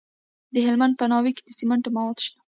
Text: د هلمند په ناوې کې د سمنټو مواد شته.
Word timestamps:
د 0.53 0.55
هلمند 0.67 0.93
په 0.99 1.05
ناوې 1.11 1.31
کې 1.35 1.43
د 1.45 1.49
سمنټو 1.59 1.89
مواد 1.95 2.17
شته. 2.25 2.39